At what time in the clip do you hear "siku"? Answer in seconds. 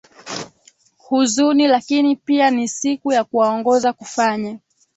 2.67-3.11